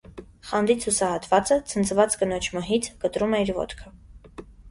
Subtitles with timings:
[0.51, 3.93] Խանդից հուսահատվածը՝ ցնցված կնոջ մահից, կտրում է իր ոտքը։